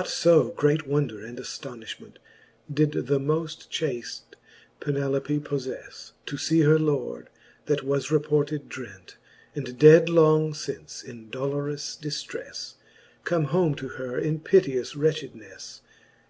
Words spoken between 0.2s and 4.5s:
io great wonder and aftoniftiment Did the moft chaft